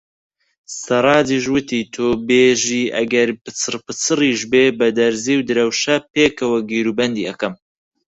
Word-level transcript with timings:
سەڕاجیش 0.81 1.45
وتی: 1.53 1.81
تۆ 1.93 2.05
بێژی 2.27 2.83
ئەگەر 2.95 3.29
پچڕپچڕیش 3.43 4.39
بێ 4.51 4.65
بە 4.77 4.87
دەرزی 4.97 5.35
و 5.37 5.45
درەوشە 5.49 5.95
پێکەوە 6.13 6.59
گیروبەندی 6.69 7.27
ئەکەم. 7.29 7.53